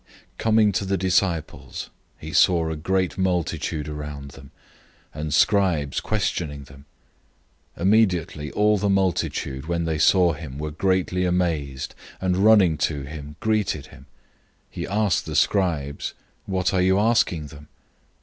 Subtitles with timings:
[0.35, 4.49] 009:014 Coming to the disciples, he saw a great multitude around them,
[5.13, 6.85] and scribes questioning them.
[7.77, 13.03] 009:015 Immediately all the multitude, when they saw him, were greatly amazed, and running to
[13.03, 14.07] him greeted him.
[14.69, 16.15] 009:016 He asked the scribes,
[16.47, 17.67] "What are you asking them?"